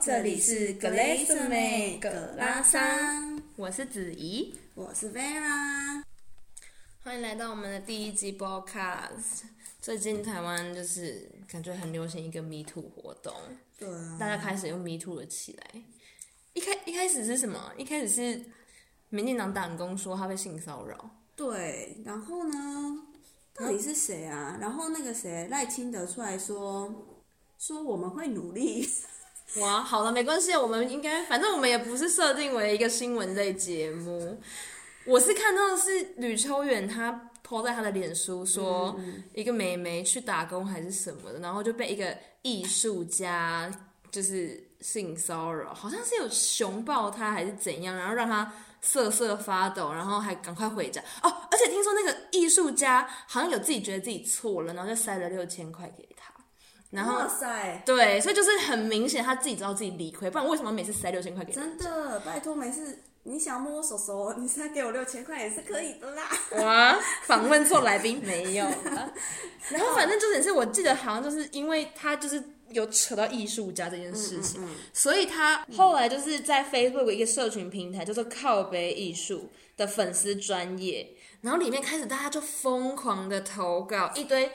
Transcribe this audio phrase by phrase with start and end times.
[0.00, 6.04] 这里是格蕾丝妹葛拉桑，我是子怡，我是 Vera，
[7.02, 9.42] 欢迎来到我们的第一集 Podcast。
[9.82, 13.34] 最近台湾就是感觉很流行一个 Me Too 活动，
[13.76, 15.82] 对啊，大家开始用 Me Too 了起来。
[16.52, 17.72] 一开一开始是什么？
[17.76, 18.44] 一开始是
[19.08, 23.02] 民进党党工说他被性骚扰，对，然后呢，
[23.52, 24.58] 到底是谁啊？
[24.60, 27.06] 然后那个谁赖清德出来说，
[27.58, 28.88] 说我们会努力。
[29.56, 34.38] 哇，好了，没关系，我们应该，反正我们也不是设定为一个新闻类节目。
[35.04, 38.94] 我是看到的是吕秋远他 po 在他的脸书说，
[39.32, 43.72] 一个美眉去打工还是什么的，然后就被一个艺术家
[44.10, 51.00] 就是性骚扰，好像是有熊抱他还是怎样，然后让他瑟瑟发抖，然后还赶快回家。
[51.22, 56.32] 哦，而且听说那个艺术家好像有自己觉得自己错了，然后就塞了六千块给他。
[56.90, 61.60] 然后，哇塞，对，所以就是很明显，他自己知道自己理亏，不然为什么每次塞六千块给他？
[61.60, 66.30] 真的，拜托，每次你想摸我手手，你塞给我六千块也是可以的啦。
[66.52, 68.64] 哇，访问错来宾没有？
[69.68, 81.06] 然后反正重点是我记得好像就是因为他就是有扯到艺术家这件事情，嗯嗯嗯，所以他后来就是在 Facebook 一个社群平台叫做靠北艺术的粉丝专业，
[81.42, 84.50] 然后里面开始大家就疯狂的投稿一堆。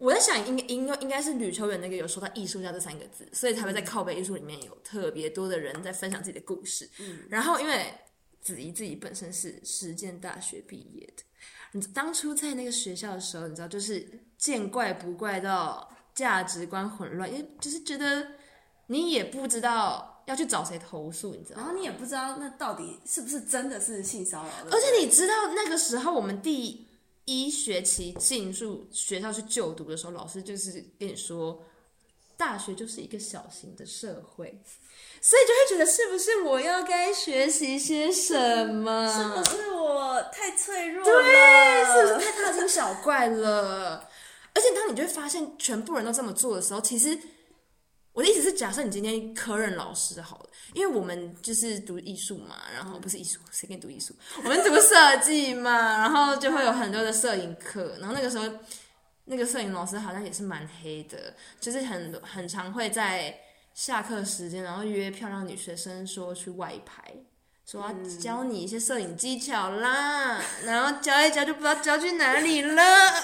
[0.00, 6.88] 我在想应，应应该应该是吕秋远那个有说到艺术家这三个字，所以才会在靠北艺术里面有特别多的人在分享自己的故事。
[7.00, 7.92] 嗯，然后因为
[8.40, 11.22] 子怡自己本身是实践大学毕业的，
[11.72, 18.26] 你当初在那个学校的时候，你知道就是见怪不怪到价值观混乱，因为就是觉得
[18.86, 26.86] 你也不知道要去找谁投诉，你知道，然后你也不知道那到底是不是真的是性骚扰，而且你知道那个时候我们第。
[27.30, 31.62] 一学期进入学校去就读的时候，老师就是跟你说，
[32.36, 34.60] 大学就是一个小型的社会，
[35.20, 39.06] 所以就会觉得是不是我要该学习些什么？
[39.12, 41.22] 是不是我太脆弱了？
[41.22, 44.08] 对，是不是太大惊小怪了？
[44.54, 47.18] 而且当你就会发现全部人都这么做的时候，其实。
[48.20, 54.14] 我的意思是，假设你今天科任老师好了，因为我们就是读艺术嘛，然后不是艺术，谁跟你读艺术？
[54.36, 58.44] 我们读设计嘛，然后就会有很多的摄影课，然后那个时候
[59.24, 63.34] 那个摄影老师好像也是蛮黑的，就是很很常会在
[63.72, 67.02] 下课时间，然后约漂亮女学生说去外拍，
[67.64, 72.82] 说要教你一些摄影技巧啦，然后教一教就不知道教去哪里了，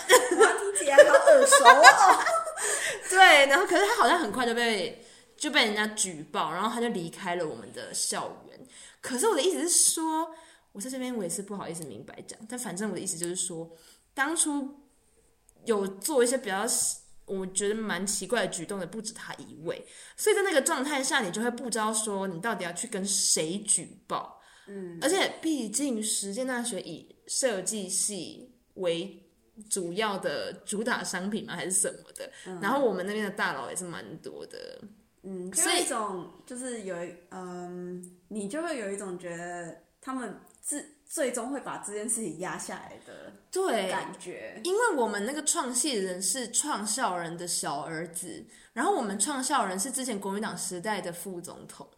[0.09, 2.25] 听起来好耳熟哦。
[3.11, 5.05] 对，然后可是他好像很快就被
[5.37, 8.67] 就被人家举报，然后他就离开了我们的校园。
[9.01, 10.35] 可是我的意思是说，
[10.73, 13.71] 我在这边我也是不好意思明白讲，但反正我的意思就是说，
[14.15, 14.81] 当初
[15.65, 16.67] 有做一些比较
[17.27, 19.85] 我觉得蛮奇怪的举动的不止他一位，
[20.17, 24.41] 所以在那个状态下，你就会不知道说你到底要去跟谁举报。
[24.69, 29.23] 嗯，而且毕竟实践大学以设计系为。
[29.71, 31.55] 主要的主打商品吗？
[31.55, 32.31] 还是什么的？
[32.47, 34.81] 嗯、然后我们那边的大佬也是蛮多的，
[35.23, 51.89] 嗯，所以一种就是有一嗯，你就会有一种觉得他们自最终会把这件事情压下来的对感觉，因为我们那个创系人是创校人的小儿子，然后我们创校人是之前国民党时代的副总统，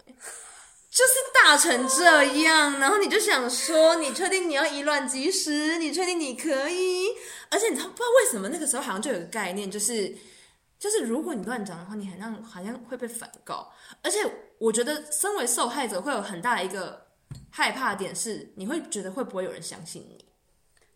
[0.91, 5.79] 就是大成这样，然后你就想说，你确定你要以卵击石？
[5.79, 7.09] 你确定你可以？
[7.51, 10.17] 而且你知道不知道为什么那个时候好像就有个概念，就是
[10.79, 13.71] 就是如果你乱讲的话，你好像好像会被反告。
[14.03, 14.19] 而且
[14.59, 17.07] 我觉得身为受害者会有很大的一个
[17.51, 20.25] 害怕点是，你会觉得会不会有人相信你？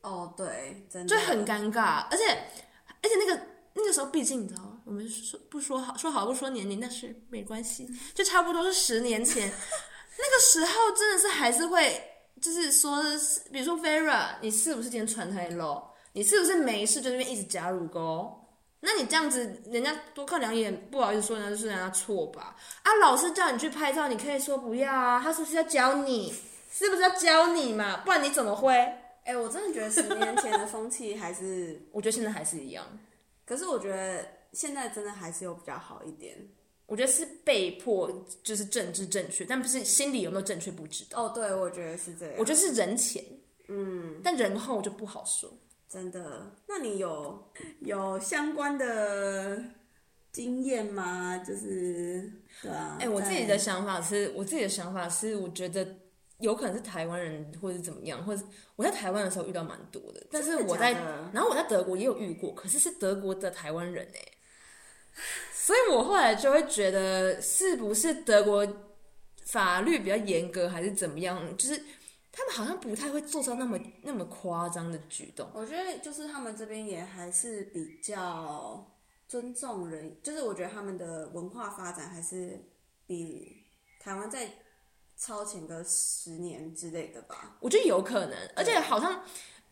[0.00, 2.06] 哦，对，真的就很尴尬。
[2.10, 2.24] 而且
[3.02, 3.40] 而且那个
[3.74, 9.50] 那个时候，毕竟你知道，我们说不说好说好不说年龄，但是没关系，就差不多是十年前。
[10.18, 11.98] 那个时候真的是还是会，
[12.42, 13.02] 就是说，
[13.50, 15.82] 比如说 Vera，你是不是今天穿太露？
[16.12, 18.38] 你是不是没事就那边一直夹乳沟？
[18.80, 22.54] 那你这样子，人家多看两眼，不好意思说人家就是人家错吧？
[22.82, 25.18] 啊，老师叫你去拍照，你可以说不要啊。
[25.24, 26.34] 他是不是要教你？
[26.70, 28.02] 是不是要教你嘛？
[28.04, 28.74] 不然你怎么会？
[28.74, 32.84] 哎、欸，我真的觉得十年前的风气还是，我觉得现在还是一样。
[33.46, 36.36] 可是我觉得现在真的还是有比较好一点。
[36.86, 38.10] 我觉得是被迫，
[38.42, 41.24] 就是政治正确，但不是心里有没有正确不知道。
[41.24, 42.34] 哦，对，我觉得是这样。
[42.36, 43.24] 我觉得是人前，
[43.68, 45.50] 嗯，但人后就不好说。
[45.88, 46.50] 真的？
[46.66, 47.50] 那你有
[47.80, 49.62] 有相关的
[50.32, 51.38] 经验吗？
[51.38, 52.98] 就是对啊。
[53.00, 55.86] 哎、欸，我自己的想法是，我自己的想法是，我觉得
[56.40, 58.42] 有可能是台湾人，或者是怎么样，或者
[58.76, 60.92] 我在台湾的时候遇到蛮多的，但是我在，
[61.32, 64.32] 然后我在德国也有遇过，可是是德国的台湾人哎、欸。
[65.52, 68.66] 所以我后来就会觉得，是不是德国
[69.44, 71.56] 法律比较严格，还是怎么样？
[71.56, 71.80] 就是
[72.32, 75.48] 他们好像不太会做出那么那么夸张的举动。
[75.54, 78.84] 我觉得就是他们这边也还是比较
[79.28, 82.58] 尊重人，就是我觉得他们的文化发展还是
[83.06, 83.64] 比
[84.00, 84.50] 台湾在
[85.16, 87.56] 超前个十年之类的吧。
[87.60, 89.22] 我觉得有可能，而且好像。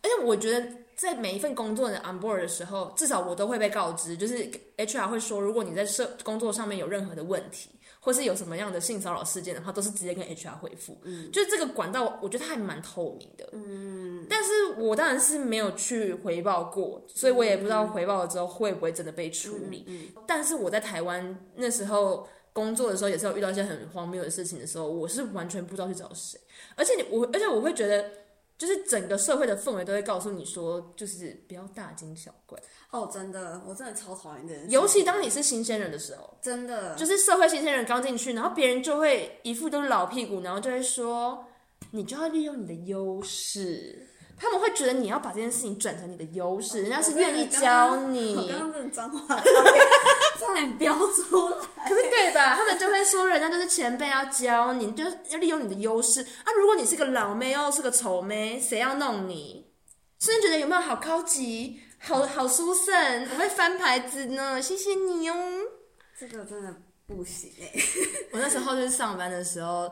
[0.02, 0.67] 而且我觉得，
[0.97, 7.70] 在每一份工作的 on board 的时候，至少我都会被告知，就是 HR 会说，如果你在社工作上面有任何的问题，
[8.00, 10.97] 或是有什么样的性骚扰事件的话，都是直接跟 HR 回复。
[11.02, 13.47] 嗯，就是这个管道，我觉得它还蛮透明的。
[13.52, 19.85] 嗯，但是我当然是没有去回报过，所以我也不知道回报了之后会不会真的被处理。
[19.87, 26.41] 嗯，但是我在台湾那时候工作的时候，也是有遇到一些很荒谬的事情的时候，我是完全不知道去找谁，
[26.75, 28.11] 而且你我，而且我会觉得。
[28.61, 32.59] 就是整个社会的氛围都会告诉你说，就是不要大惊小怪。
[32.91, 34.71] 哦，真的，我真的超讨厌这件事。
[34.71, 41.43] 尤其当你是新鲜人的时候，真的，就是社会新鲜人刚进去，然后别人就会一副都是老屁股，然后就会说，
[41.93, 44.07] 你就要利用你的优势。
[44.37, 48.37] 他们会觉得你要把这件事情转成你的优势，人家是愿意教你。
[48.37, 49.41] 我刚刚这种脏话
[50.39, 51.57] 差点飙出来？
[52.55, 56.53] 他们就会说，人家就是前辈要教你，就是要利用你的优势啊。
[56.57, 59.67] 如果你是个老妹，又是个丑妹，谁要弄你？
[60.19, 63.29] 所以觉得有没有好高级、好好殊胜？
[63.31, 65.35] 我会翻牌子呢，谢谢你哦。
[66.19, 66.75] 这个真的
[67.07, 67.73] 不行哎！
[68.33, 69.91] 我那时候就是上班的时候。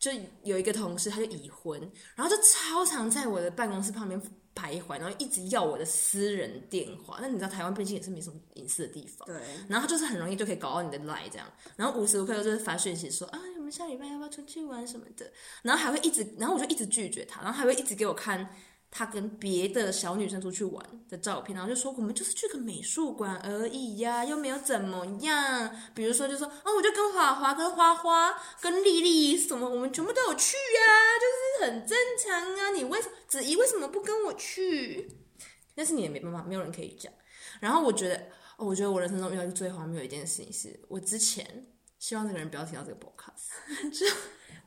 [0.00, 0.10] 就
[0.44, 1.78] 有一个同事，他就已婚，
[2.14, 4.18] 然后就超常在我的办公室旁边
[4.54, 7.18] 徘徊，然后一直要我的私人电话。
[7.20, 9.36] 那你知道台湾毕竟也是没什么隐私的地方，对。
[9.68, 15.30] 然后他就是很容易就可以搞到你的 line 这样，然后无时无刻都是发讯息说啊，我们下礼拜要不要出去玩什么的，
[15.62, 18.48] 然后还会一直，然后我就一直拒绝他，然后还会一直给我看。
[18.90, 25.70] 他跟别的小女生出去玩的照片，然后就说我们就是去个美术馆而已呀、又没有怎么样。
[25.94, 30.90] 比如说就说啊、哦，我就跟华华、跟花花、跟丽丽什么，我们全部都有去呀、
[31.20, 32.70] 就是很正常啊。
[32.70, 35.08] 你为什么子怡为什么不跟我去？
[35.76, 37.12] 但是你也没办法，没有人可以讲。
[37.60, 38.16] 然后我觉得，
[38.56, 41.66] 哦，我觉得我人生中遇到最荒谬一件事情是，我之前
[41.98, 43.90] 希望这个人不要听到这个 podcast。
[43.90, 44.06] 就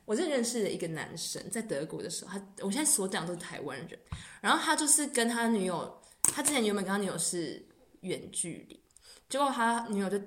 [0.06, 3.98] 我是认识的一个男生，在德国的时候，他我现在所讲都是台湾人，
[4.40, 7.64] 然后他就是跟他女友，他之前原本跟他女友是
[8.00, 8.78] 远距离，
[9.28, 10.20] 结果他女友就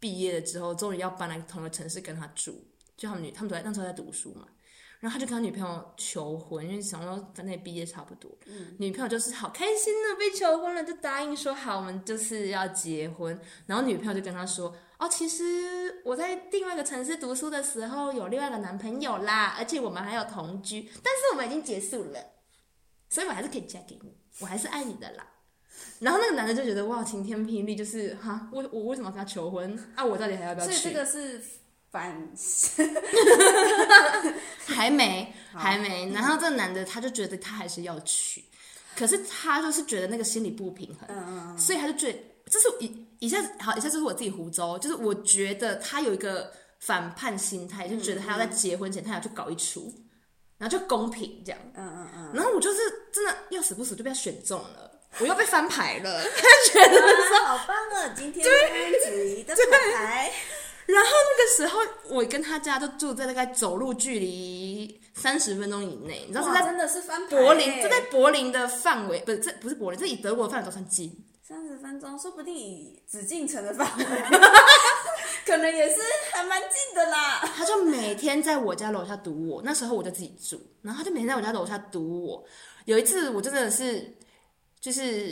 [0.00, 2.64] 毕业了之后，终于要搬来同一个城市跟他住，
[2.96, 4.48] 就他们女他们都在那时候在读书嘛，
[4.98, 14.74] 然后他就跟他女朋友求婚，因为想说反正也毕业差不多，嗯，女朋友就是好开心的被求婚了，就答应说好，我们就是要结婚，然后女朋友就跟他说。
[15.00, 22.20] 哦，其实我在另外一个城市读书的时候有另外一个男朋友啦，而且我们还有同居，但是我们已经结束了，
[23.08, 25.26] 所以我还是可以嫁给你，我还是爱你的啦。
[26.00, 30.04] 然后那个男的就觉得哇，晴天霹雳，就是哈，我我为什么要跟他求婚啊？
[30.04, 30.74] 我到底还要不要去？
[30.74, 31.42] 所以这个是
[31.90, 32.28] 反，
[34.66, 36.12] 还没还没。
[36.12, 38.44] 然后这个男的他就觉得他还是要娶，
[38.94, 42.18] 可是他就是觉得那个心理不平衡，嗯嗯嗯，所以他就觉得。
[42.50, 49.92] 这是以以下好，以下就是我自己胡诌，就是我觉得他有一个反叛心态，就觉得他要在结婚前他要去搞一出，
[50.58, 52.80] 然后就公平这样，嗯嗯嗯，然后我就是
[53.12, 56.28] 真的要死不死就被他选中了， 我又被翻牌了，他
[56.72, 56.98] 觉得
[57.28, 59.54] 说好棒啊，今天是子怡的
[59.94, 60.32] 牌，
[60.86, 71.16] 然后那个时候我跟他家就住在大概走路距离三十分钟以内，你知道是在真的是翻牌，柏林，这在柏林的范围，不是这不是柏林，这以德国的范围都算近。
[71.50, 74.04] 三十分钟，说不定紫禁城的范围，
[75.44, 75.96] 可能也是
[76.32, 77.40] 还蛮近的啦。
[77.56, 82.44] 他就每天在我家楼下堵我，那时候我就自己住，然后他就每天在我家楼下堵我。
[82.84, 84.16] 有一次，我真的是，
[84.80, 85.30] 就是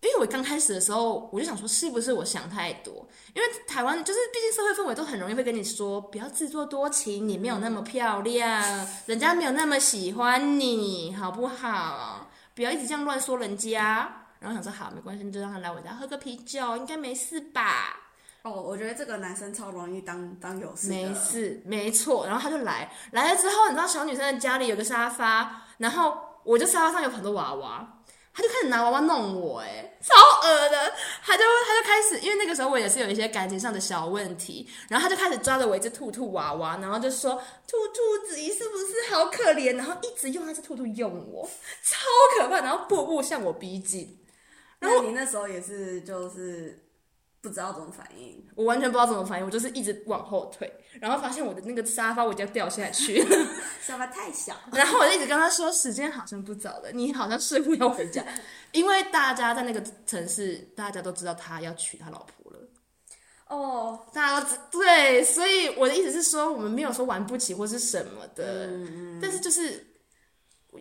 [0.00, 3.08] 因为我刚开始的时候，我就想说，是不是我想太多？
[3.32, 12.28] 因为台湾就是，毕竟社会氛围都很容易会跟你说，不要自作多情，你没有那么漂亮，人家没有那么喜欢你，好不好？
[12.56, 14.22] 不要一直这样乱说人家。
[14.44, 17.98] 然后想说好，没关系，就让他来我家喝个啤酒，应该没事吧？
[18.42, 20.88] 哦，我觉得这个男生超容易当当有事。
[20.88, 22.26] 没事，没错。
[22.26, 28.02] 然后他就来，来了之后，你知道小女生的家里有个沙发，然后我就沙发上有很多娃娃。
[28.36, 30.12] 他就开始拿娃娃弄我，哎，超
[30.46, 30.92] 恶的。
[31.22, 41.48] 他就他就开始，因为那个时候我也是有一些感情上的小问题，然后他就开始抓着我一只兔兔娃娃，然后就说：“兔兔子，你是不是好可怜？”然后一直用那只兔兔用我，
[41.84, 42.00] 超
[42.36, 44.18] 可怕，然后步步向我逼近。
[44.84, 46.78] 然后你那时候也是，就是
[47.40, 53.22] 不知道怎么反应，我完全不知道怎么反应，我就是一直往后退，然后发现我的那个沙发我已经要掉下去，
[53.82, 58.24] 沙发太小，然后我就一直跟他说，时间好像不早了，你好像似乎要回家，
[58.72, 62.58] 因为大家在那个城市，大家都知道他要娶他老婆了。
[63.48, 68.70] 哦，大家都知对，所以我的意思是说，我们没有说玩不起或是什么的，
[69.20, 69.86] 但是就是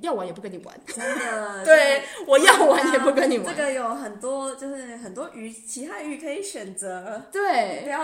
[0.01, 7.99] 要玩也不跟你玩，真的， 对，我要玩也不跟你玩，这个有很多就是很多鱼，其他鱼可以选择，对，不要。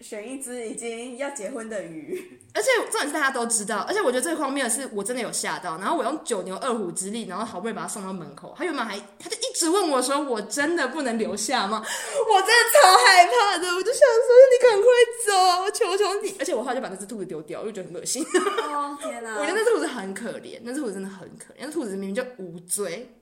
[0.00, 14.86] 选一只已经要结婚的鱼，而且重点是大家都知道，而且我觉得最荒谬的是，我真的有吓到，然后我用九牛二虎之力，然后好不容易把他送到门口，他原本还他就一直问我说：“我真的不能留下吗？”我真的超害怕的，我就想说：“你赶快
[15.26, 18.22] 走，我求求你！”而且我后来就把那只兔子丢掉，我就觉得很恶心。
[18.68, 19.36] 哦天哪！
[19.40, 23.16] 我觉得那只兔子很可怜，那只兔子真的很可怜，那兔子明明就无罪，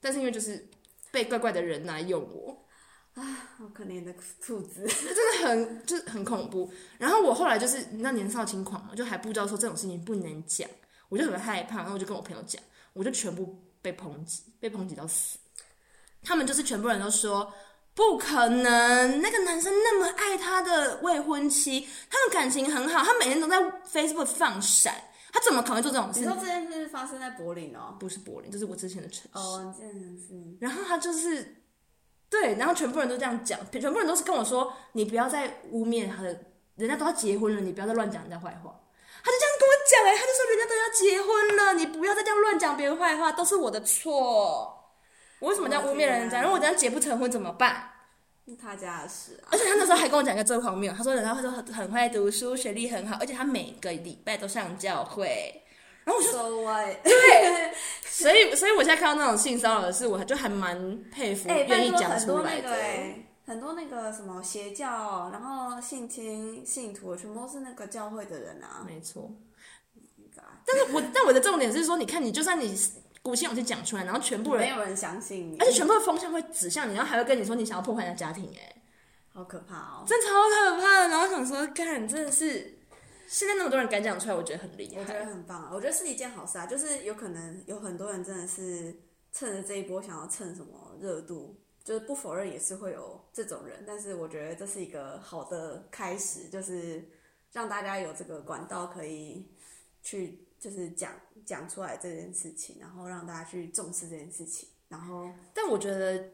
[0.00, 0.68] 但是因为就是
[1.10, 2.56] 被怪怪的人来用我。
[3.14, 3.22] 啊，
[3.58, 6.70] 好可怜的兔子， 真的很 就是很恐怖。
[6.96, 10.68] 然后我后来就是那年少轻狂嘛，就还不知道说这种事情不能讲，
[11.08, 11.78] 我就很害怕。
[11.78, 12.62] 然后我就跟我朋友讲，
[12.92, 15.38] 我就全部被抨击，被抨击到死。
[16.22, 17.52] 他们就是全部人都说
[17.94, 23.58] 不可能，那个男生那么爱他的未婚妻，他们感情很好，他每天都在
[23.92, 24.94] Facebook 放闪，
[25.32, 26.20] 他怎么可能会做这种事？
[26.20, 27.96] 你说这件事发生在柏林哦？
[27.98, 29.28] 不是柏林，这是我之前的城市。
[29.32, 30.56] 哦，这件事。
[30.60, 31.56] 然后他就是。
[32.30, 36.28] 对，然后全部人都这样讲，全部人都是跟我说：“你不要再污蔑他的，
[36.76, 38.80] 人家都要结婚了，你不要再乱讲人家坏话。”
[39.22, 44.94] 他就这样跟我讲，哎，他就说：“人家都要结婚了，你不要再这样乱讲别人坏话，都是我的错。
[45.40, 46.40] 我为什么这样污蔑人家？
[46.40, 47.90] 如果我这样结不成婚怎么办？
[48.60, 49.50] 他家的事啊。
[49.50, 55.59] 而且他那时候还跟我讲一个最荒谬，他说：“人家会说很很会读书，学历很好，而且他每个礼拜都上教会。”
[56.04, 57.72] 然后我就说， 对，
[58.04, 62.70] 所以所以我现在看到那种性骚扰的事，我就还蛮佩服愿意讲出来的。
[63.46, 68.86] 很多那个什么邪教，然后性侵信徒，全部都是那个教会的人啊。
[68.86, 69.30] 没错。
[70.64, 72.78] 但是我 但我的重点是说，你看，你就算你
[73.22, 78.76] 鼓起勇气讲出来，然后全部人没有人相信你，而且全部的风向会指向你，然后还会跟你说你想要破坏人家家庭，哎，
[79.34, 81.08] 好可怕哦，真超可怕的。
[81.08, 82.79] 然后想说，干，真的是。
[83.30, 85.00] 现在那么多人敢讲出来，我觉得很厉害。
[85.00, 85.70] 我觉得很棒啊！
[85.72, 88.92] 我觉得是一件好事啊，就是有可能有很多人真的是
[89.32, 97.08] 趁着这一波想要蹭什么热度，就是不否认也是会有这种人，但是我觉得这是一个好的开始，就是
[97.52, 99.46] 让大家有这个管道可以
[100.02, 101.12] 去就是讲
[101.46, 104.68] 讲出来这件事情，然后让大家去重视这件事情。
[104.88, 106.30] 然后，但我觉得，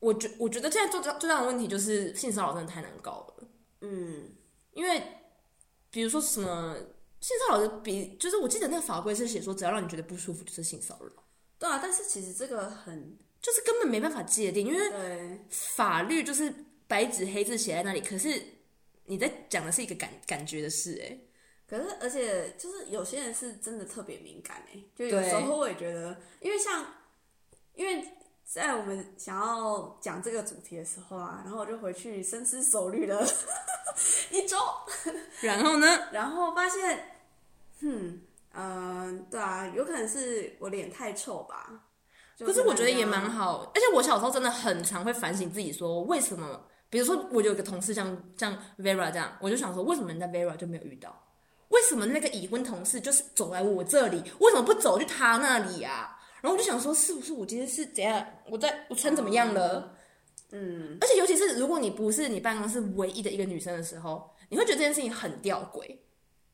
[0.00, 3.48] 我觉我觉得现在最最大的问题就是性骚扰真的太难搞了。
[3.82, 4.32] 嗯，
[4.72, 5.14] 因为。
[5.90, 6.76] 比如说什么
[7.20, 11.24] 性骚扰的比，就是我记得那个法规是写说，只要让你觉得不舒服就是性骚扰。
[11.58, 16.52] 对啊，但是其实这个很就是根本没办法界定，因为法律就是
[16.86, 18.00] 白纸黑字写在那里。
[18.00, 18.42] 可是
[19.04, 21.18] 你在讲的是一个感感觉的事，哎。
[21.66, 26.94] 可是而且就是有些人是真的特别敏感，哎，就有时候我也觉得，因为像
[27.74, 28.14] 因为。
[28.50, 33.22] 在我们想要讲这个主题的时候啊，然后我就回去深思熟虑了
[34.32, 34.56] 一周，
[35.42, 37.20] 然后呢， 然后发现，
[37.80, 41.84] 嗯嗯、呃，对啊，有可能是我脸太臭吧。
[42.38, 46.64] 可是我觉得也蛮好，而且我小时候真的很常会反省自己，说为什么？
[46.88, 51.14] 比如说，我有个同事像像 Vera 这样，我就想说，为什么人家 Vera 就没有遇到？
[51.68, 56.17] 为什么那个已婚同事就是走来我这里，为什么不走去他那里啊？
[56.40, 58.26] 然后我就想说，是不是我今天是怎样？
[58.50, 59.94] 我在我穿怎么样了？
[60.50, 65.96] 嗯，而且尤其是如果你不是你办公室唯一的一个女生的时候，你会觉得这件事情很吊诡，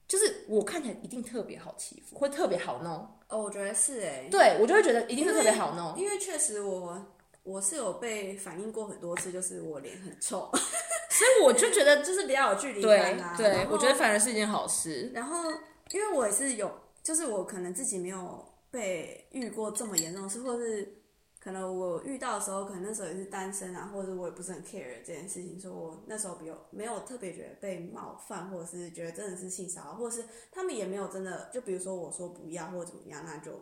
[0.09, 2.95] 就是我看起来一定特别好欺负，会特别好弄。
[3.29, 7.07] 哦，我觉得是哎，对我就会觉得一定是特别好弄，因为，因为确实我
[7.45, 10.51] 我是有被反映过很多次，就是我脸很臭，
[11.11, 13.37] 所以我就觉得就是比较有距离感啊。
[13.37, 15.13] 对，对我觉得反而是一件好事。
[15.15, 15.51] 然后，
[15.93, 16.69] 因为我也是有，
[17.03, 18.45] 就是我可能自己没有。
[18.75, 20.97] 被遇过这么严重的事，或是
[21.39, 33.53] 可能我遇到的时候，可能那时候也是单身啊，或者我也不是很 care 这件事情，说我那时候比较没有特别觉得被冒犯，或者是觉得真的是性骚扰，或者是他们也没有真的，就比如说我说不要或者怎么样，那就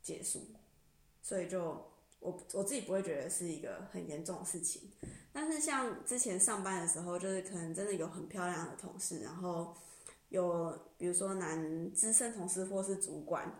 [0.00, 0.40] 结束。
[1.20, 1.60] 所以就
[2.20, 4.92] 我我自己不会觉得是一个很严重的事情。
[5.32, 9.74] 但是像之前上班的时候，就是可能真的有很漂亮的同事，然后
[10.28, 13.52] 有比如说男资深同事或是主管。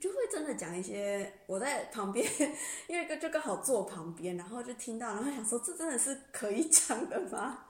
[0.00, 2.26] 就会真的讲一些，我在旁边，
[2.88, 7.66] 因为就刚好坐旁边，然后就听到，然后想说，这真的是可以讲的吗？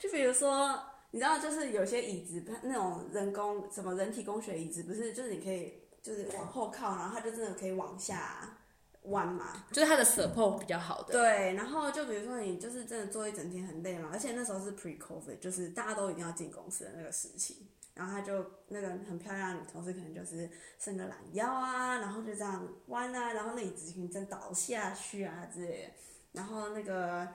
[0.00, 8.56] 就比如说，你知道，就是有些椅子，那种人工什么人体工学椅子，不是就是你可以就是往后靠，然后它就真的可以往下
[9.04, 11.12] 弯嘛，就是它的 support 比较好的。
[11.12, 17.66] 对，然后就比如说你就是真的坐一整天很累嘛，而且那时候是 pre-COVID，就是大家都一定要进公司的那个时期。
[17.94, 25.92] 然后他就那个很漂亮的女同事，可能就是伸个懒腰啊，然后就这样弯啊，然后那椅子可能真倒下去啊之类的。
[26.32, 27.26] 然后那个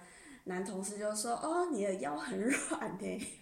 [0.45, 3.27] 男同事就说：“哦，你的腰很软呢。”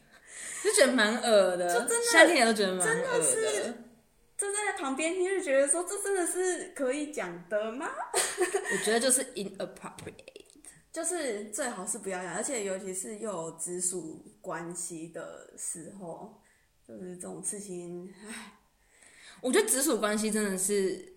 [0.64, 3.02] 就觉得蛮恶的，就真的夏天也都觉得蛮恶的。
[3.04, 3.74] 真的是，
[4.36, 7.88] 就在旁边听就觉得说，这真的是可以讲的吗？
[8.18, 10.46] 我觉得就是 inappropriate，
[10.92, 16.42] 就是最好是不要讲，而且尤其是又有直属关系的时候，
[16.88, 18.60] 就是这种事情，唉，
[19.42, 21.12] 我觉得直属关系真的是。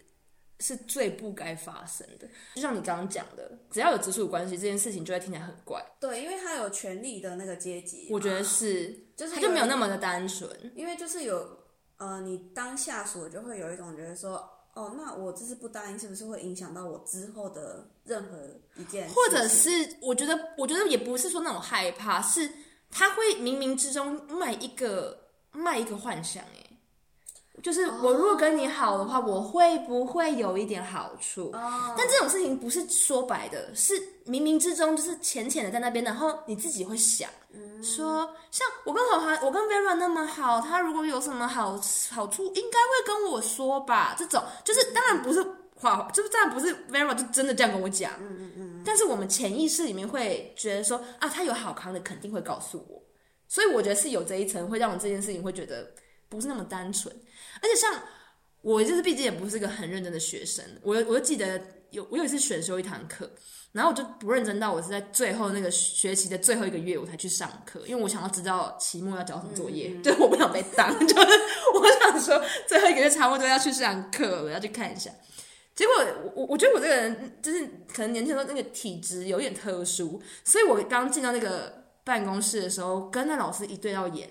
[0.58, 5.84] 是最不该发生的，就像你刚刚讲的，只要有直属关系，这件事情就会听起来很怪。
[6.00, 10.50] 对，因为他有权力的那个阶级，我觉得是，就是他就没有那么的单纯。
[10.74, 11.58] 因为就是有，
[11.98, 18.38] 呃，你当下属就会有一种觉得说，哦，那我这次不答应，是不是会影响到我之后的任何
[18.76, 19.14] 一件事？
[19.14, 22.50] 或者是，我觉得，我觉得也不是说那种害怕，是
[22.90, 25.25] 他会冥冥之中卖一个
[25.56, 26.62] 卖一个幻想，哎。
[27.62, 31.50] 就是我如果跟你好的话，我会不会有一点好处？
[31.96, 33.94] 但这种事情不是说白的，是
[34.26, 37.28] 冥冥之中就是浅浅的在那边，然后你自己会想
[37.82, 44.14] 说，像我跟华华，我跟 Vera 那么好，他如果有什么好好处，应该会跟我说吧？
[44.18, 45.42] 这种就是当然不是
[45.74, 48.12] 华华，就是当然不是 Vera 就真的这样跟我讲。
[48.20, 48.82] 嗯嗯嗯。
[48.84, 53.02] 但是我们潜意识里面会觉得说啊，他有好康的，肯定会告诉我。
[53.48, 55.92] 所以我觉得是有这一层，会让我这件事情会觉得
[56.28, 57.14] 不是那么单纯。
[57.62, 58.02] 而且像
[58.62, 60.64] 我，就是毕竟也不是个很认真的学生。
[60.82, 61.60] 我我就记得
[61.90, 63.30] 有我有一次选修一堂课，
[63.72, 71.30] 然后我就不认真到我是在最后那个学期的最后一个月我才去上课，因为我想要知道期末要交什么作业，嗯、 就是我不想被当， 就是
[71.74, 75.10] 我想说最后一个月差不多要去上课，我要去看一下。
[75.74, 75.94] 结果
[76.34, 84.30] 我我觉得我这个人就是可能年轻时候那个体质有点特殊，所以我刚进到那个办公室的时候，跟那老师一对到眼。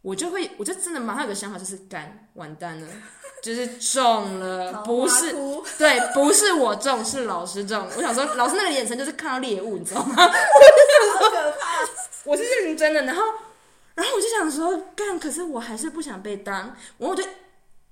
[0.00, 2.88] 我就会，我就真的马上有个想法，就是干完蛋了，
[3.40, 5.32] 就是中了，不是，
[5.78, 7.88] 对，不是我中， 是老师中。
[7.96, 10.16] 我想说，老师那个眼神就是看到猎物，你知道吗？
[10.18, 11.54] 我就想说，
[12.24, 13.00] 我是认真的。
[13.04, 13.22] 然后，
[13.94, 16.56] 然后我就想说，干，可是我还是不想被当，
[16.98, 17.22] 然后我就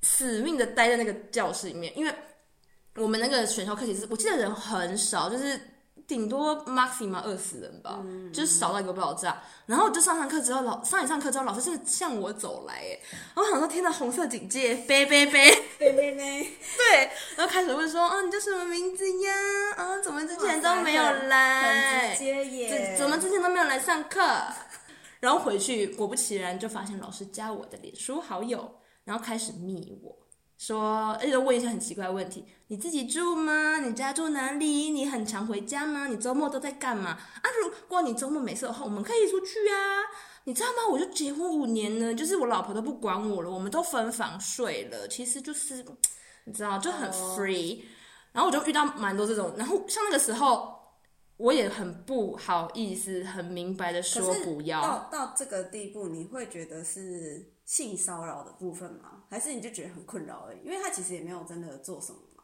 [0.02, 2.12] 死命的待在那个教室里面，因为
[2.96, 5.60] 我们那个选修课其实我记得人很少，就是。
[6.10, 9.40] 顶多 maximum 二十人吧，嗯、就是少到一个爆炸。
[9.64, 12.98] 然后就上上课之后，老上一上课之后，老师是向我走来，哎，
[13.36, 19.32] 我想说天呐红色警戒，飞飞飞飞飞飞，对，然后开始问说，啊，你叫什么名字呀？
[19.76, 22.08] 啊，怎么之前都没有来？
[22.08, 24.20] 很直接耶，怎么之前都没有来上课？
[25.20, 30.19] 然后回去，果不其然，就发现老师加我的脸书好友，然后开始密我。
[30.60, 33.78] 说，而且问一些很奇怪的问题：你自己住吗？
[33.78, 34.90] 你家住哪里？
[34.90, 36.06] 你很常回家吗？
[36.06, 37.12] 你周末都在干嘛？
[37.12, 40.04] 啊，如果你周末没事的话，我们可以出去啊。
[40.44, 40.86] 你知道吗？
[40.90, 45.08] 我就结婚五年了，就是我老婆都不管我了，我们都分房睡了。
[45.08, 45.82] 其实就是，
[46.44, 47.76] 你知道，就很 free。
[47.76, 47.84] Oh.
[48.32, 50.78] 然后我就遇到蛮多这种，然后像那个时候，
[51.38, 54.82] 我也很不好意思，很明白的说不要。
[54.82, 57.49] 到到这个地步，你会觉得是？
[57.70, 59.22] 性骚扰的部分吗？
[59.28, 60.58] 还是你就觉得很困扰而已？
[60.64, 62.42] 因为他其实也没有真的做什么嘛。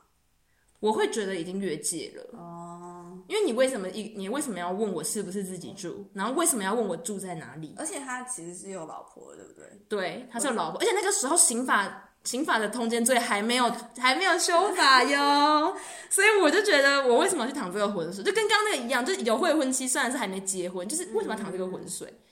[0.78, 3.18] 我会觉得已经越界了哦。
[3.26, 6.06] 因为你为什么一你为什么要问我是不是自己住？
[6.14, 7.74] 然后为什么要问我住在哪里？
[7.76, 9.68] 而且他其实是有老婆的，对不对？
[9.88, 15.76] 对，他是有老婆，而且那个时候刑法刑法的通奸罪还没有还没有修法哟。
[16.08, 18.22] 所以我就觉得我为什么要去淌这个浑水？
[18.22, 22.06] 就跟刚刚那个一样，就有未婚妻，虽然是还没结婚，就是为什么要淌这个浑水？
[22.08, 22.22] 嗯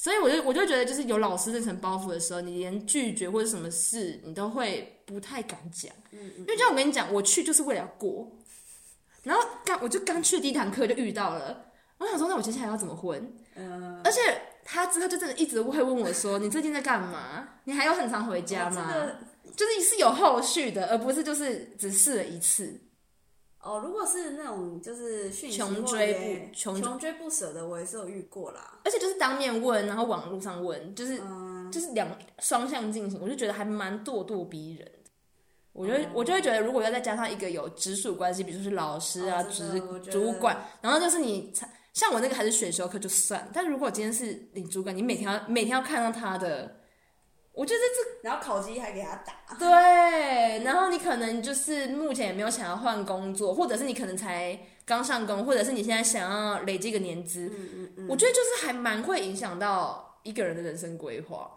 [0.00, 5.92] 所以我就我就觉得，就是有老师这层包袱的时候，你连拒绝或者什么事，你都会不太敢讲。
[6.12, 8.30] 因为就像我跟你讲，我去就是为了要过，
[9.24, 13.20] 然后刚我就刚去第一堂课就遇到了，我想说，那我接下来要怎么混？
[13.56, 14.00] 嗯。
[14.04, 14.20] 而且
[14.64, 17.48] 他之后就真的一直会问我说：“你最近在干嘛？
[17.64, 19.16] 你还有很常回家吗？”这个、
[19.56, 22.80] 就是是有后续的，而不是就是只试了一次。
[23.60, 28.78] 哦，如果是那种就是穷追不穷穷追不舍的，我也是有遇过啦。
[28.84, 34.88] 而且就是当面问，然后网络上问，就是、嗯、就是两双向进行，我就觉得还蛮咄咄逼人。
[35.72, 41.52] 我觉得、嗯、我就会觉得，如果要再加上一个有直属关系，比如说是老师啊、直、哦、主管，然后就是你
[41.92, 46.77] 像我那个还是选修课就算，但如果今天是领主管，你每天要每天要看到他的。
[47.58, 49.32] 我觉得这，然后考级还给他打。
[49.58, 57.48] 对，然后你可能就是目前也没有想要换工作，或者是你可能才刚上工，或者是你现在想要累积个年资。
[57.48, 58.06] 嗯嗯嗯。
[58.08, 61.50] 我觉得就是还蛮会影响到一个人的人生规划。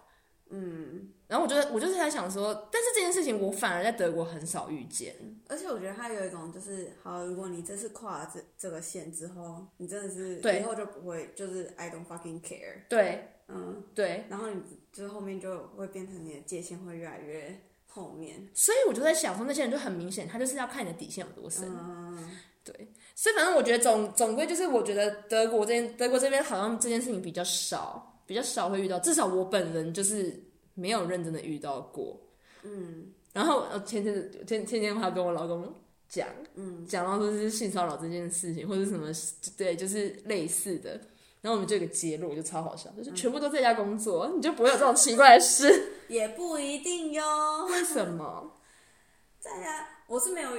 [0.50, 1.10] 嗯。
[1.32, 5.16] 然后我觉得我就是在想说，但是这件事情我反而在德国很少遇见。
[5.48, 12.82] 而且我觉得他有一种就是，好，如果你这次跨了这这个线之后，你真的是以后就不会，就是 I don't fucking care。
[12.90, 13.30] 对。
[13.54, 14.62] 嗯，对，然后你
[14.94, 21.66] 就是后面就会变成你的界限会越来越后面，所以我就在想说，那些人就很明显，他就是要看你的底线有多深。
[21.70, 22.30] 嗯，
[22.64, 30.42] 对，所以反正我觉得总总归就是，我觉得德国这边德国这边好像这件事情比较少，比较少会遇到，至少我本人就是
[30.74, 32.20] 没有认真的遇到过。
[32.64, 35.74] 嗯，然后天前前天我还跟我老公
[36.08, 39.12] 讲，嗯，讲到说是性骚扰这件事情或者什么，
[39.58, 41.00] 对，就是类似的。
[41.42, 45.94] 然后我们就有个结论，就超好笑，就是全部都在家工作，嗯、你就不会有这种奇怪的事。
[46.08, 47.66] 也不一定哟。
[47.72, 48.60] 为什么？
[49.40, 50.52] 在家我是没有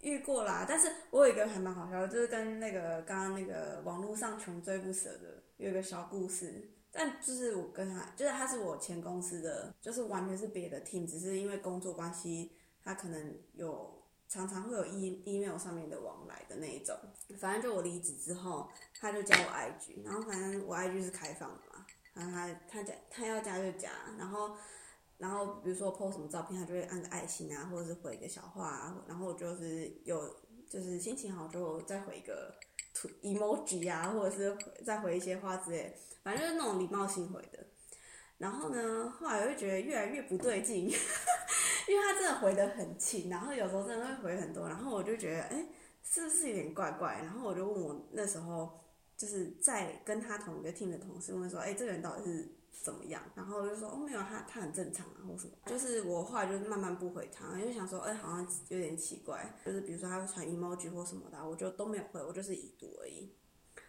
[0.00, 6.68] 遇过啦，但是我有一个还蛮好笑的，就是跟那个刚刚那个网络上穷追不舍的有一个小故事。
[6.92, 12.52] 但就是我跟他，就是他是我前公司的，就是完全是别的 team，只是因为工作关系，
[12.84, 14.00] 他可能有。
[14.28, 16.96] 常常会有 e email 上面的往来的那一种，
[17.38, 18.66] 反正就我离职之后，
[18.98, 24.56] 他就加我 IG，然后反正我 IG 是开放的嘛，然后他他加他要加就加，然后
[25.18, 30.34] 然后比如说 po 什么照片，他就会按个爱心啊，或者是回一个小话啊，然后我就是有
[30.66, 32.54] 就是心情好就再回一个
[32.94, 37.58] 图 emoji 啊，或者是再回一些话之类，反正就是那种礼貌性回的。
[38.38, 40.90] 然后呢，后来我就觉得越来越不对劲。
[41.88, 45.66] 因为他真的回的很勤，然后有时候真的会回很多，然后我就觉得，哎，
[46.04, 47.18] 是不是有点怪怪？
[47.22, 48.80] 然后我就问我那时候
[49.16, 53.22] 就是在跟他同一个 team 的同事问说，哎，这个人到底是怎么样？
[53.34, 55.52] 然后我就说，哦，没有，他他很正常啊，或什么。
[55.66, 59.54] 就是我后来就是慢慢不回他，因为想说，哎，好像有点奇怪。
[59.64, 63.32] 就是比如说他会传 emoji 或什么的，我就都没有回，我就是已读而已。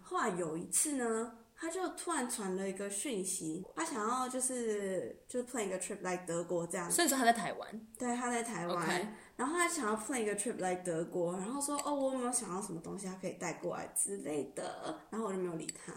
[0.02, 1.38] 后来有一次呢。
[1.56, 6.92] 他就突然传了一个讯息，他想要就是就是 plan 一个 trip 来德国这样。
[6.92, 7.88] 所以说他在台湾。
[7.98, 8.86] 对，他在台湾。
[8.86, 9.08] Okay.
[9.38, 15.00] 然后他想要 plan 一个 trip 来德国，然后说哦，我有没有想要什么东西他可以带过来之类的。
[15.10, 15.94] 然后我就没有理他。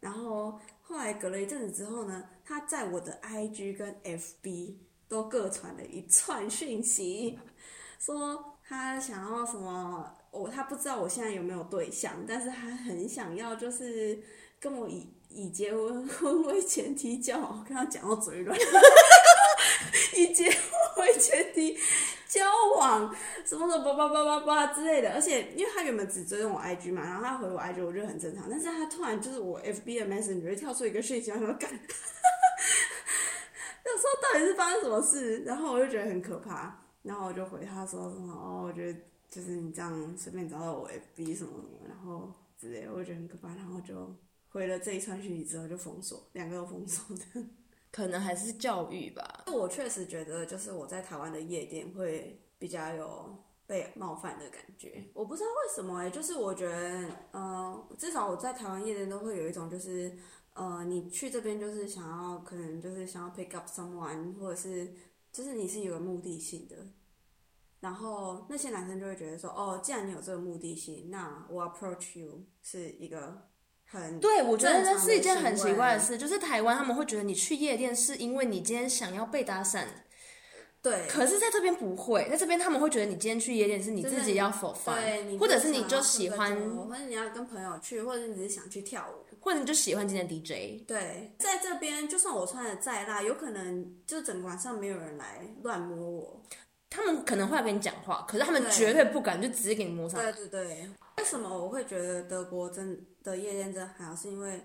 [0.00, 0.58] 然后
[0.92, 4.74] 后来隔了一阵子之后呢，他在我的 IG 跟 FB
[5.08, 7.38] 都各传了一串讯息，
[7.98, 14.22] 说他想要什么，我、哦、他不知道我现在有没有对象，但是他很想要就是。
[14.62, 18.56] 跟我以以结婚婚为前提交往，跟他讲到嘴软，
[20.16, 21.76] 以结婚为前提
[22.32, 22.40] 交
[22.78, 23.14] 往，
[23.44, 25.12] 什么什么叭叭叭叭叭之类的。
[25.12, 28.48] 而且，因为他原本只追踪我 IG 嘛，然后他回我 IG，我觉得很正常。
[28.48, 31.70] 但是他突然就是我 FB 的 Messenger 跳出一个讯息，他说干，
[33.84, 35.44] 那时候到底是发生什么事？
[35.44, 44.14] 然后我就觉得很可怕，然后我就回他说什么哦，我觉得就是你这样随便找到我 FB 什么什么，然后之类，我觉得很可怕，然后就。
[44.52, 47.22] 回了这一串讯息之后就封锁，两个都封锁的，
[47.92, 49.44] 可能还是教育吧。
[49.46, 55.04] 我确实觉得，就是我在台湾的夜店会比较有被冒犯的感觉。
[55.12, 60.16] 我不知道为什么哎、就是我觉得，呃，至少我在台湾夜店都会有一种，就是
[60.54, 64.94] 呃，你去这边就是想要，可能就是想要 pick up someone，或者是
[65.30, 66.76] 就是你是有个目的性的。
[67.80, 73.51] 然后那些男生就会觉得说，哦，既然你有这个目的性，那我 approach you 是一个。
[74.20, 79.84] 对，我觉得这是一件很奇怪的事，就是台湾他们会觉得你去夜店是因为你今天想要被搭讪，
[80.80, 81.06] 对。
[81.08, 86.56] 可是在这边不会，在这边他们会觉得你今天去夜店是你自己要 fun，对，或者是你就喜欢，
[86.88, 90.86] 或者你要跟朋友去，或者你只是想去跳舞，或者你就喜欢今天的 DJ。
[90.86, 96.42] 对，在这边就算我穿的再辣，有可能就整个晚上没有人来乱摸我，
[96.88, 100.18] 他们可能会来跟你讲话，可是他们绝对不敢就直接给你摸上。
[100.20, 100.90] 对对对。
[101.18, 104.16] 为什么我会觉得德国真的夜店真还好？
[104.16, 104.60] 是因为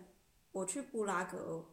[0.51, 1.63] 我去布拉格，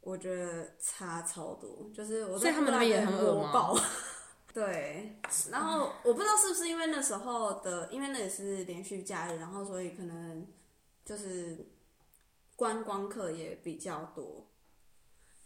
[0.00, 1.90] 我觉得差超多。
[1.94, 3.78] 就是我在布拉格很火爆，
[4.52, 5.20] 对。
[5.50, 10.46] 然后我不知道是不是因为那时候的，因为那也是连续假日，然后所以可能
[11.04, 11.66] 就是
[12.56, 14.46] 观光客也比较多，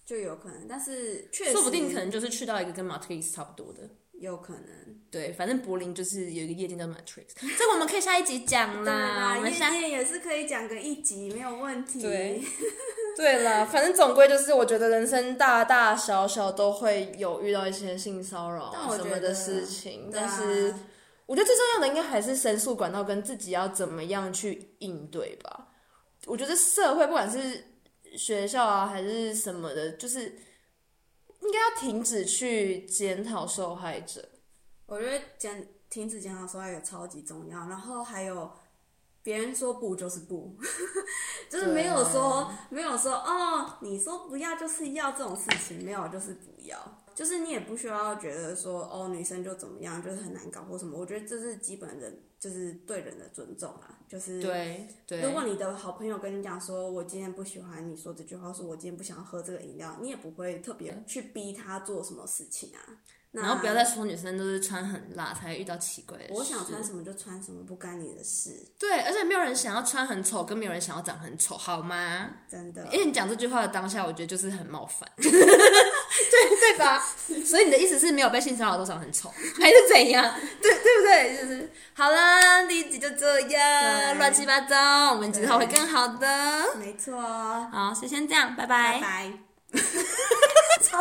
[0.05, 0.67] 就有可能。
[0.69, 3.89] 但是确实，说不定可能就是去到一个跟马特里斯差不多的。
[4.21, 4.65] 有可能，
[5.11, 9.37] 对，反正柏林就是有一个夜店叫 Matrix，这个我们可以下一集讲 啦。
[9.37, 12.03] 我们夜店也是可以讲个一集，没有问题。
[12.03, 12.43] 对，
[13.17, 20.75] 对了，反正总归就是，我觉得人生大大小小都会有遇到一些性骚扰什么的事情，但，但是
[21.27, 25.69] 我觉得最重要的应该还是申诉管道跟自己要怎么样去应对吧。
[26.27, 27.65] 我觉得社会不管是
[28.17, 30.35] 学校啊还是什么的，就是。
[31.41, 34.29] 应该要停止去检讨受害者，
[34.87, 37.59] 我觉得检停止检讨受害者超级重要。
[37.69, 38.51] 然后还有，
[39.23, 40.57] 别人说不就是不，
[41.49, 46.77] 就是没有说没有说哦，你说不要就是要这种事情，没有就是不要。
[47.19, 50.97] 就是你也不需要觉得说哦，女生就怎么样，就是很难搞或什么。
[50.97, 53.99] 我觉得这是基本的，就是对人的尊重啊。
[54.09, 62.79] 就是对对，如果你的好朋友跟你讲说，我今天不喜欢你说这句话，说我今天不想喝这个饮料，你也不会特别去逼他做什么事情啊。
[63.31, 66.33] 然后不要再说女生都是穿很辣才会遇到奇怪的事。
[66.33, 68.67] 我想穿什么就穿什么，不干你的事。
[68.79, 72.31] 对，而且没有人想要穿很丑，跟没有人想要长很丑，好吗？
[72.49, 72.87] 真的。
[72.87, 75.07] 因为你讲这句话的当下，我觉得就是很冒犯，
[76.31, 77.05] 对对吧？
[77.45, 79.29] 所以你的意思是没有被性骚扰多少很丑，
[79.61, 80.35] 还是怎样？
[80.61, 81.37] 对对不对？
[81.41, 86.77] 就是好了，第一集就这样乱七八糟，我们之后会更好的。
[86.79, 87.21] 没错。
[87.21, 88.99] 好，就先这样，拜拜。
[88.99, 89.33] 拜拜。